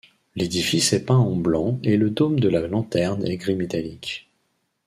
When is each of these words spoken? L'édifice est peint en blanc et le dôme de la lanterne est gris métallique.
L'édifice 0.35 0.93
est 0.93 1.05
peint 1.05 1.15
en 1.19 1.35
blanc 1.35 1.79
et 1.83 1.95
le 1.95 2.09
dôme 2.09 2.39
de 2.39 2.49
la 2.49 2.65
lanterne 2.65 3.23
est 3.23 3.37
gris 3.37 3.53
métallique. 3.55 4.27